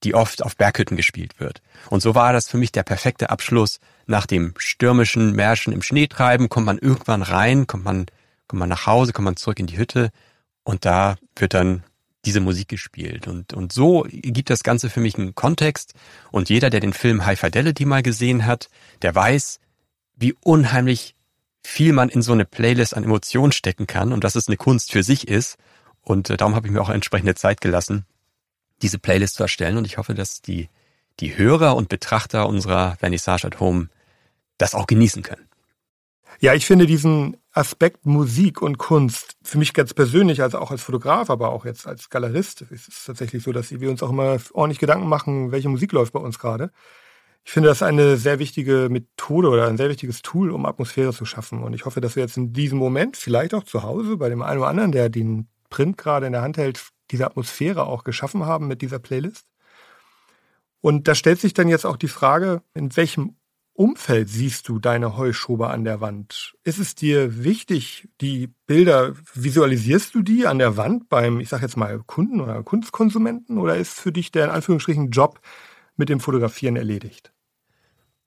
[0.05, 1.63] die oft auf Berghütten gespielt wird.
[1.89, 3.81] Und so war das für mich der perfekte Abschluss.
[4.07, 8.07] Nach dem stürmischen Märschen im Schneetreiben kommt man irgendwann rein, kommt man,
[8.49, 10.11] kommt man nach Hause, kommt man zurück in die Hütte
[10.65, 11.85] und da wird dann
[12.25, 13.29] diese Musik gespielt.
[13.29, 15.95] Und, und so gibt das Ganze für mich einen Kontext.
[16.31, 18.69] Und jeder, der den Film High Fidelity mal gesehen hat,
[19.03, 19.61] der weiß,
[20.17, 21.15] wie unheimlich
[21.65, 24.93] viel man in so eine Playlist an Emotionen stecken kann und dass es eine Kunst
[24.93, 25.57] für sich ist.
[26.03, 28.07] Und äh, darum habe ich mir auch entsprechende Zeit gelassen,
[28.83, 30.69] diese Playlist zu erstellen und ich hoffe, dass die,
[31.21, 33.89] die Hörer und Betrachter unserer Vernissage at Home
[34.59, 35.47] das auch genießen können.
[36.41, 40.83] Ja, ich finde diesen Aspekt Musik und Kunst für mich ganz persönlich, also auch als
[40.83, 44.39] Fotograf, aber auch jetzt als Galerist, ist es tatsächlich so, dass wir uns auch immer
[44.53, 46.71] ordentlich Gedanken machen, welche Musik läuft bei uns gerade.
[47.45, 51.25] Ich finde das eine sehr wichtige Methode oder ein sehr wichtiges Tool, um Atmosphäre zu
[51.25, 51.63] schaffen.
[51.63, 54.43] Und ich hoffe, dass wir jetzt in diesem Moment, vielleicht auch zu Hause, bei dem
[54.43, 58.47] einen oder anderen, der den Print gerade in der Hand hält, diese Atmosphäre auch geschaffen
[58.47, 59.47] haben mit dieser Playlist.
[60.81, 63.37] Und da stellt sich dann jetzt auch die Frage, in welchem
[63.75, 66.55] Umfeld siehst du deine Heuschober an der Wand?
[66.65, 71.63] Ist es dir wichtig, die Bilder, visualisierst du die an der Wand beim, ich sag
[71.63, 75.41] jetzt mal, Kunden oder Kunstkonsumenten oder ist für dich der in Anführungsstrichen Job
[75.97, 77.33] mit dem Fotografieren erledigt?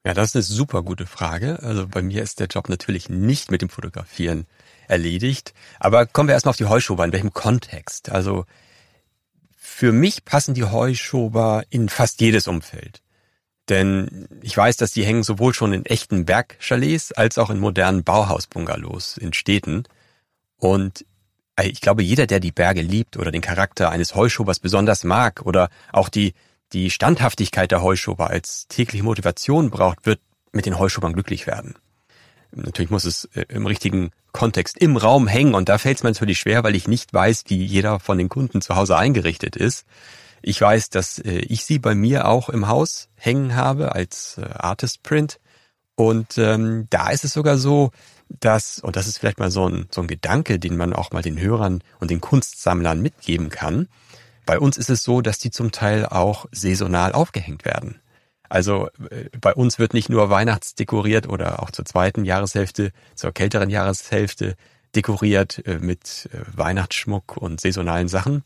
[0.05, 1.61] Ja, das ist eine super gute Frage.
[1.61, 4.47] Also bei mir ist der Job natürlich nicht mit dem Fotografieren
[4.87, 5.53] erledigt.
[5.79, 7.05] Aber kommen wir erstmal auf die Heuschober.
[7.05, 8.11] In welchem Kontext?
[8.11, 8.45] Also
[9.73, 13.01] für mich passen die Heuschober in fast jedes Umfeld.
[13.69, 18.03] Denn ich weiß, dass die hängen sowohl schon in echten Bergchalets als auch in modernen
[18.03, 19.83] Bauhausbungalows in Städten.
[20.57, 21.05] Und
[21.55, 25.41] äh, ich glaube, jeder, der die Berge liebt oder den Charakter eines Heuschobers besonders mag
[25.43, 26.33] oder auch die,
[26.71, 30.19] die Standhaftigkeit der Heuschober als tägliche Motivation braucht, wird
[30.51, 31.75] mit den Heuschobern glücklich werden.
[32.55, 36.11] Natürlich muss es äh, im richtigen Kontext im Raum hängen und da fällt es mir
[36.11, 39.85] natürlich schwer, weil ich nicht weiß, wie jeder von den Kunden zu Hause eingerichtet ist.
[40.41, 44.45] Ich weiß, dass äh, ich sie bei mir auch im Haus hängen habe als äh,
[44.53, 45.39] Artist Print
[45.95, 47.91] und ähm, da ist es sogar so,
[48.39, 51.21] dass, und das ist vielleicht mal so ein, so ein Gedanke, den man auch mal
[51.21, 53.87] den Hörern und den Kunstsammlern mitgeben kann.
[54.45, 57.99] Bei uns ist es so, dass die zum Teil auch saisonal aufgehängt werden.
[58.53, 63.71] Also äh, bei uns wird nicht nur weihnachtsdekoriert oder auch zur zweiten Jahreshälfte, zur kälteren
[63.71, 64.55] Jahreshälfte
[64.95, 68.43] dekoriert äh, mit äh, Weihnachtsschmuck und saisonalen Sachen,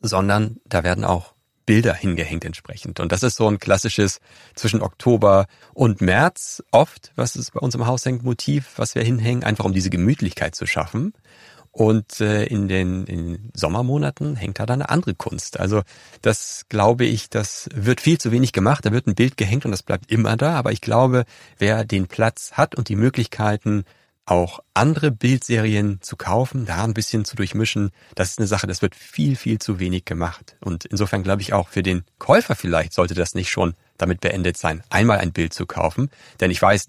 [0.00, 1.34] sondern da werden auch
[1.66, 2.98] Bilder hingehängt entsprechend.
[2.98, 4.20] Und das ist so ein klassisches
[4.54, 9.02] zwischen Oktober und März oft, was ist bei uns im Haus hängt, Motiv, was wir
[9.02, 11.12] hinhängen, einfach um diese Gemütlichkeit zu schaffen.
[11.76, 15.60] Und äh, in den in Sommermonaten hängt da dann eine andere Kunst.
[15.60, 15.82] Also
[16.22, 18.86] das glaube ich, das wird viel zu wenig gemacht.
[18.86, 20.54] Da wird ein Bild gehängt und das bleibt immer da.
[20.54, 21.26] Aber ich glaube,
[21.58, 23.84] wer den Platz hat und die Möglichkeiten,
[24.24, 28.80] auch andere Bildserien zu kaufen, da ein bisschen zu durchmischen, das ist eine Sache, das
[28.80, 30.56] wird viel, viel zu wenig gemacht.
[30.60, 34.56] Und insofern glaube ich auch für den Käufer vielleicht sollte das nicht schon damit beendet
[34.56, 36.08] sein, einmal ein Bild zu kaufen.
[36.40, 36.88] Denn ich weiß,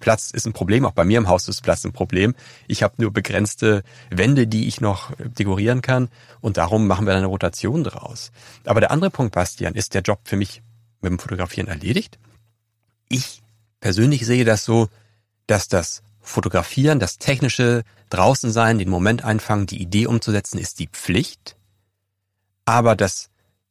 [0.00, 2.34] Platz ist ein Problem, auch bei mir im Haus ist Platz ein Problem.
[2.66, 6.08] Ich habe nur begrenzte Wände, die ich noch dekorieren kann
[6.40, 8.32] und darum machen wir eine Rotation draus.
[8.64, 10.62] Aber der andere Punkt, Bastian, ist der Job für mich
[11.00, 12.18] mit dem Fotografieren erledigt?
[13.08, 13.42] Ich
[13.80, 14.88] persönlich sehe das so,
[15.46, 20.88] dass das Fotografieren, das technische draußen sein, den Moment einfangen, die Idee umzusetzen, ist die
[20.88, 21.56] Pflicht.
[22.64, 23.28] Aber das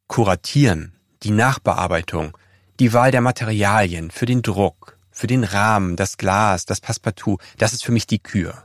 [0.07, 2.37] Kuratieren, die Nachbearbeitung,
[2.79, 7.71] die Wahl der Materialien für den Druck, für den Rahmen, das Glas, das Passepartout, das
[7.71, 8.63] ist für mich die Kür.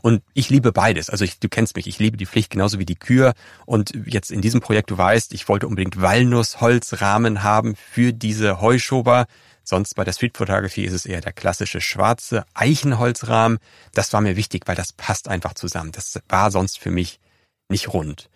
[0.00, 1.10] Und ich liebe beides.
[1.10, 3.34] Also ich, du kennst mich, ich liebe die Pflicht genauso wie die Kür.
[3.66, 9.26] Und jetzt in diesem Projekt, du weißt, ich wollte unbedingt Walnussholzrahmen haben für diese Heuschober.
[9.64, 13.58] Sonst bei der Street Photography ist es eher der klassische schwarze Eichenholzrahmen.
[13.92, 15.92] Das war mir wichtig, weil das passt einfach zusammen.
[15.92, 17.20] Das war sonst für mich
[17.68, 18.28] nicht rund.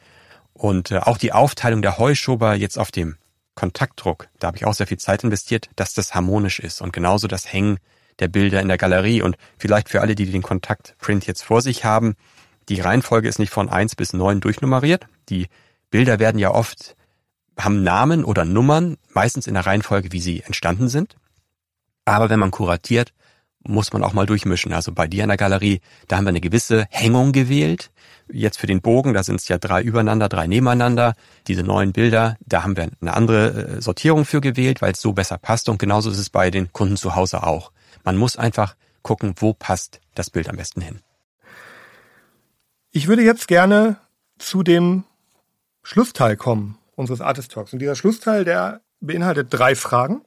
[0.52, 3.16] Und äh, auch die Aufteilung der Heuschober jetzt auf dem
[3.56, 6.80] Kontaktdruck, da habe ich auch sehr viel Zeit investiert, dass das harmonisch ist.
[6.80, 7.78] Und genauso das Hängen
[8.20, 9.22] der Bilder in der Galerie.
[9.22, 12.14] Und vielleicht für alle, die den Kontaktprint jetzt vor sich haben,
[12.68, 15.06] die Reihenfolge ist nicht von eins bis neun durchnummeriert.
[15.28, 15.48] Die
[15.90, 16.96] Bilder werden ja oft,
[17.58, 21.16] haben Namen oder Nummern, meistens in der Reihenfolge, wie sie entstanden sind.
[22.04, 23.12] Aber wenn man kuratiert,
[23.68, 24.72] muss man auch mal durchmischen.
[24.72, 27.90] Also bei dir in der Galerie, da haben wir eine gewisse Hängung gewählt.
[28.28, 31.14] Jetzt für den Bogen, da sind es ja drei übereinander, drei nebeneinander.
[31.46, 35.12] Diese neuen Bilder, da haben wir eine andere äh, Sortierung für gewählt, weil es so
[35.12, 35.68] besser passt.
[35.68, 37.72] Und genauso ist es bei den Kunden zu Hause auch.
[38.04, 41.00] Man muss einfach gucken, wo passt das Bild am besten hin.
[42.90, 43.96] Ich würde jetzt gerne
[44.38, 45.04] zu dem
[45.82, 47.72] Schlussteil kommen unseres Artist Talks.
[47.72, 50.22] Und dieser Schlussteil, der beinhaltet drei Fragen.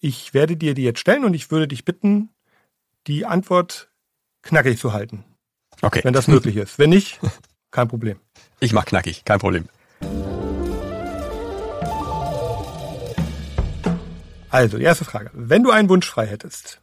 [0.00, 2.28] Ich werde dir die jetzt stellen und ich würde dich bitten,
[3.06, 3.90] die Antwort
[4.42, 5.24] knackig zu halten.
[5.80, 6.00] Okay.
[6.04, 6.78] Wenn das möglich ist.
[6.78, 7.20] Wenn nicht,
[7.70, 8.18] kein Problem.
[8.58, 9.68] Ich mach knackig, kein Problem.
[14.48, 15.30] Also, die erste Frage.
[15.34, 16.80] Wenn du einen Wunsch frei hättest,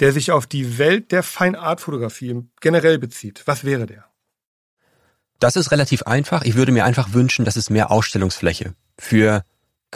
[0.00, 4.06] der sich auf die Welt der Fine Art Fotografie generell bezieht, was wäre der?
[5.38, 6.44] Das ist relativ einfach.
[6.44, 9.44] Ich würde mir einfach wünschen, dass es mehr Ausstellungsfläche für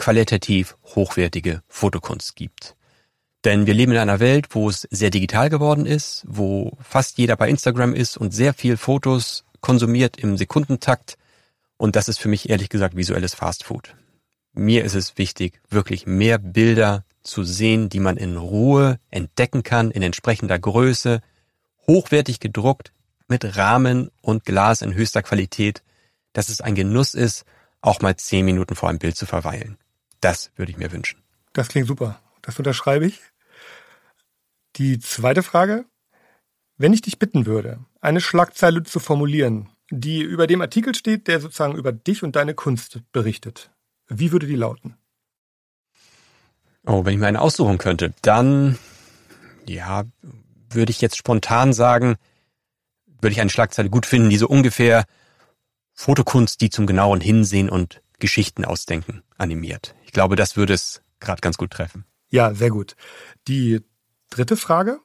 [0.01, 2.75] qualitativ hochwertige Fotokunst gibt.
[3.45, 7.35] Denn wir leben in einer Welt, wo es sehr digital geworden ist, wo fast jeder
[7.35, 11.17] bei Instagram ist und sehr viel Fotos konsumiert im Sekundentakt.
[11.77, 13.95] Und das ist für mich ehrlich gesagt visuelles Fastfood
[14.53, 19.91] mir ist es wichtig, wirklich mehr Bilder zu sehen, die man in Ruhe entdecken kann,
[19.91, 21.21] in entsprechender Größe,
[21.87, 22.91] hochwertig gedruckt,
[23.27, 25.83] mit Rahmen und Glas in höchster Qualität,
[26.33, 27.45] dass es ein Genuss ist,
[27.81, 29.77] auch mal zehn Minuten vor einem Bild zu verweilen.
[30.21, 31.21] Das würde ich mir wünschen.
[31.53, 32.21] Das klingt super.
[32.41, 33.19] Das unterschreibe ich.
[34.77, 35.85] Die zweite Frage.
[36.77, 41.39] Wenn ich dich bitten würde, eine Schlagzeile zu formulieren, die über dem Artikel steht, der
[41.39, 43.69] sozusagen über dich und deine Kunst berichtet,
[44.07, 44.95] wie würde die lauten?
[46.85, 48.79] Oh, wenn ich mir eine aussuchen könnte, dann,
[49.67, 50.05] ja,
[50.69, 52.15] würde ich jetzt spontan sagen,
[53.05, 55.05] würde ich eine Schlagzeile gut finden, die so ungefähr
[55.93, 59.95] Fotokunst, die zum genauen Hinsehen und Geschichten ausdenken animiert.
[60.05, 62.05] Ich glaube, das würde es gerade ganz gut treffen.
[62.29, 62.95] Ja, sehr gut.
[63.49, 63.81] Die
[64.29, 64.99] dritte Frage.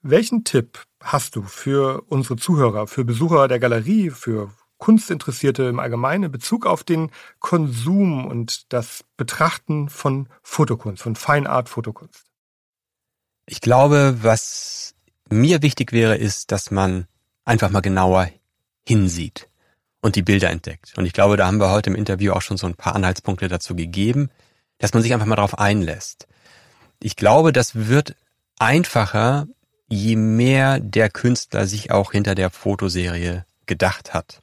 [0.00, 6.24] Welchen Tipp hast du für unsere Zuhörer, für Besucher der Galerie, für Kunstinteressierte im Allgemeinen
[6.24, 12.24] in Bezug auf den Konsum und das Betrachten von Fotokunst, von Fine Art Fotokunst?
[13.44, 14.94] Ich glaube, was
[15.28, 17.06] mir wichtig wäre, ist, dass man
[17.44, 18.30] einfach mal genauer
[18.86, 19.49] hinsieht
[20.00, 20.96] und die Bilder entdeckt.
[20.96, 23.48] Und ich glaube, da haben wir heute im Interview auch schon so ein paar Anhaltspunkte
[23.48, 24.30] dazu gegeben,
[24.78, 26.26] dass man sich einfach mal darauf einlässt.
[27.02, 28.14] Ich glaube, das wird
[28.58, 29.46] einfacher,
[29.88, 34.42] je mehr der Künstler sich auch hinter der Fotoserie gedacht hat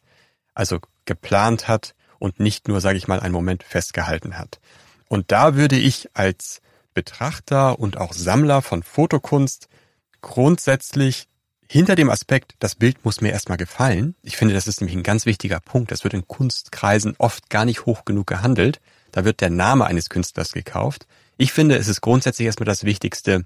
[0.57, 4.59] also geplant hat und nicht nur, sage ich mal, einen Moment festgehalten hat.
[5.07, 6.61] Und da würde ich als
[6.93, 9.69] Betrachter und auch Sammler von Fotokunst
[10.21, 11.27] grundsätzlich
[11.69, 14.15] hinter dem Aspekt, das Bild muss mir erstmal gefallen.
[14.21, 15.91] Ich finde, das ist nämlich ein ganz wichtiger Punkt.
[15.91, 18.79] Das wird in Kunstkreisen oft gar nicht hoch genug gehandelt.
[19.11, 21.07] Da wird der Name eines Künstlers gekauft.
[21.37, 23.45] Ich finde, es ist grundsätzlich erstmal das Wichtigste.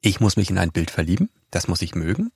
[0.00, 1.30] Ich muss mich in ein Bild verlieben.
[1.50, 2.30] Das muss ich mögen.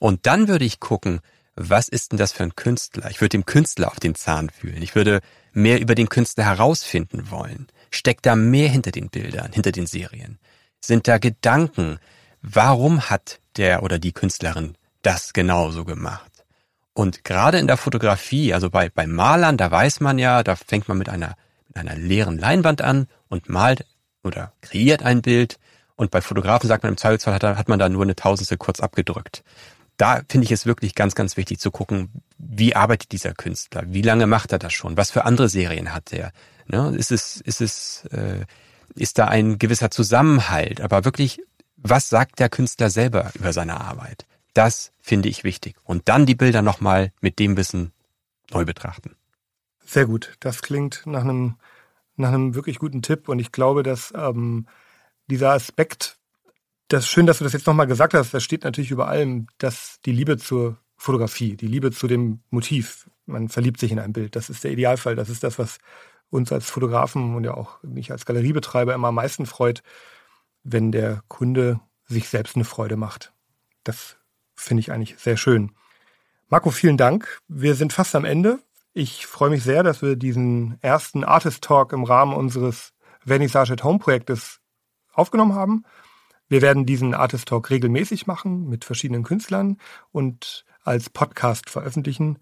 [0.00, 1.20] Und dann würde ich gucken,
[1.54, 3.10] was ist denn das für ein Künstler?
[3.10, 4.82] Ich würde dem Künstler auf den Zahn fühlen.
[4.82, 5.20] Ich würde
[5.52, 7.66] mehr über den Künstler herausfinden wollen.
[7.90, 10.38] Steckt da mehr hinter den Bildern, hinter den Serien?
[10.80, 11.98] Sind da Gedanken?
[12.42, 16.30] Warum hat der oder die Künstlerin das genauso gemacht?
[16.94, 20.88] Und gerade in der Fotografie, also bei, bei Malern, da weiß man ja, da fängt
[20.88, 21.36] man mit einer,
[21.68, 23.84] mit einer leeren Leinwand an und malt
[24.24, 25.58] oder kreiert ein Bild.
[25.96, 28.80] Und bei Fotografen sagt man im Zweifelsfall hat, hat man da nur eine Tausendstel kurz
[28.80, 29.42] abgedrückt
[29.98, 34.02] da finde ich es wirklich ganz, ganz wichtig zu gucken, wie arbeitet dieser Künstler, wie
[34.02, 36.32] lange macht er das schon, was für andere Serien hat er,
[36.66, 36.94] ne?
[36.96, 38.46] ist es, ist es, äh,
[38.94, 41.40] ist da ein gewisser Zusammenhalt, aber wirklich,
[41.82, 44.26] was sagt der Künstler selber über seine Arbeit?
[44.54, 45.76] Das finde ich wichtig.
[45.84, 47.92] Und dann die Bilder nochmal mit dem Wissen
[48.50, 49.14] neu betrachten.
[49.84, 50.36] Sehr gut.
[50.40, 51.56] Das klingt nach einem,
[52.16, 54.66] nach einem wirklich guten Tipp und ich glaube, dass ähm,
[55.28, 56.18] dieser Aspekt
[56.88, 58.32] Das ist schön, dass du das jetzt nochmal gesagt hast.
[58.32, 63.08] Das steht natürlich über allem, dass die Liebe zur Fotografie, die Liebe zu dem Motiv.
[63.26, 64.34] Man verliebt sich in ein Bild.
[64.34, 65.14] Das ist der Idealfall.
[65.14, 65.78] Das ist das, was
[66.30, 69.82] uns als Fotografen und ja auch mich als Galeriebetreiber immer am meisten freut,
[70.70, 73.32] wenn der Kunde sich selbst eine Freude macht.
[73.84, 74.16] Das
[74.54, 75.72] finde ich eigentlich sehr schön.
[76.48, 77.40] Marco, vielen Dank.
[77.48, 78.60] Wir sind fast am Ende.
[78.92, 82.92] Ich freue mich sehr, dass wir diesen ersten Artist Talk im Rahmen unseres
[83.26, 84.60] Vernissage at Home Projektes
[85.12, 85.84] aufgenommen haben.
[86.48, 89.78] Wir werden diesen Artist Talk regelmäßig machen mit verschiedenen Künstlern
[90.10, 92.38] und als Podcast veröffentlichen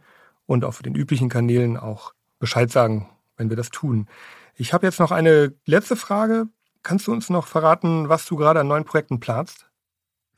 [0.46, 4.08] und auf den üblichen Kanälen auch Bescheid sagen, wenn wir das tun.
[4.54, 6.48] Ich habe jetzt noch eine letzte Frage.
[6.86, 9.66] Kannst du uns noch verraten, was du gerade an neuen Projekten planst?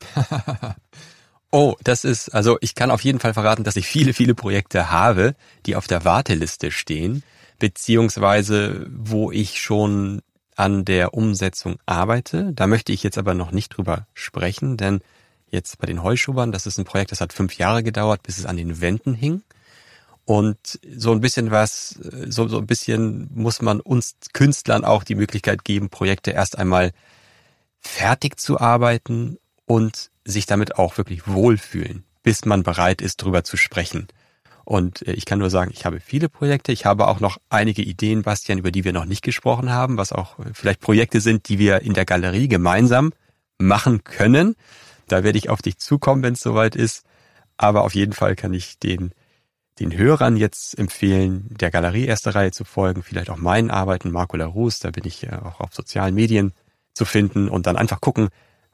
[1.51, 4.89] oh, das ist, also ich kann auf jeden Fall verraten, dass ich viele, viele Projekte
[4.89, 5.35] habe,
[5.67, 7.21] die auf der Warteliste stehen,
[7.59, 10.23] beziehungsweise wo ich schon
[10.55, 12.51] an der Umsetzung arbeite.
[12.55, 15.01] Da möchte ich jetzt aber noch nicht drüber sprechen, denn
[15.51, 18.47] jetzt bei den Heuschubern, das ist ein Projekt, das hat fünf Jahre gedauert, bis es
[18.47, 19.43] an den Wänden hing.
[20.29, 25.15] Und so ein bisschen was, so, so ein bisschen muss man uns Künstlern auch die
[25.15, 26.91] Möglichkeit geben, Projekte erst einmal
[27.79, 33.57] fertig zu arbeiten und sich damit auch wirklich wohlfühlen, bis man bereit ist, drüber zu
[33.57, 34.07] sprechen.
[34.65, 36.71] Und äh, ich kann nur sagen, ich habe viele Projekte.
[36.73, 40.11] Ich habe auch noch einige Ideen, Bastian, über die wir noch nicht gesprochen haben, was
[40.11, 43.13] auch äh, vielleicht Projekte sind, die wir in der Galerie gemeinsam
[43.57, 44.55] machen können.
[45.07, 47.03] Da werde ich auf dich zukommen, wenn es soweit ist.
[47.57, 49.11] Aber auf jeden Fall kann ich den
[49.79, 54.37] den Hörern jetzt empfehlen, der Galerie erste Reihe zu folgen, vielleicht auch meinen Arbeiten, Marco
[54.37, 56.53] Larousse, da bin ich äh, auch auf sozialen Medien
[56.93, 58.29] zu finden und dann einfach gucken,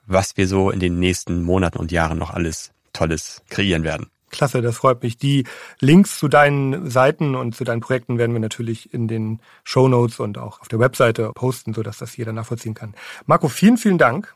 [0.06, 4.08] was wir so in den nächsten Monaten und Jahren noch alles Tolles kreieren werden.
[4.32, 5.18] Klasse, das freut mich.
[5.18, 5.46] Die
[5.80, 10.20] Links zu deinen Seiten und zu deinen Projekten werden wir natürlich in den Show Notes
[10.20, 12.96] und auch auf der Webseite posten, sodass das jeder nachvollziehen kann.
[13.26, 14.36] Marco, vielen, vielen Dank.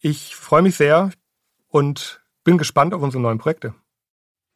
[0.00, 1.10] Ich freue mich sehr
[1.68, 3.74] und bin gespannt auf unsere neuen Projekte.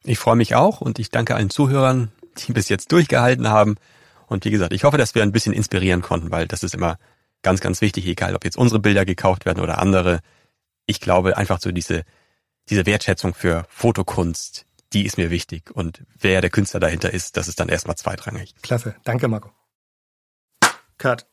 [0.07, 3.75] Ich freue mich auch und ich danke allen Zuhörern, die bis jetzt durchgehalten haben.
[4.27, 6.97] Und wie gesagt, ich hoffe, dass wir ein bisschen inspirieren konnten, weil das ist immer
[7.43, 10.21] ganz, ganz wichtig, egal ob jetzt unsere Bilder gekauft werden oder andere.
[10.85, 12.03] Ich glaube einfach so diese,
[12.69, 15.71] diese Wertschätzung für Fotokunst, die ist mir wichtig.
[15.71, 18.55] Und wer der Künstler dahinter ist, das ist dann erstmal zweitrangig.
[18.61, 18.95] Klasse.
[19.03, 19.51] Danke, Marco.
[20.97, 21.25] Cut.